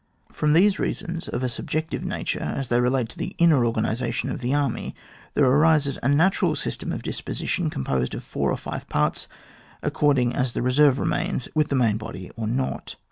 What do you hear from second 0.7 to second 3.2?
reasons of a subjective na ture, as they relate to